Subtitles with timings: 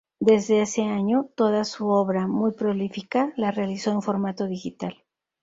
[0.19, 5.03] Desde ese año, toda su obra, muy prolífica, la realizó en formato digital.